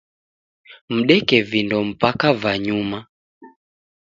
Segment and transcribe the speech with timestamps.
[0.95, 2.99] Mdeke vindo mpaka va nyuma.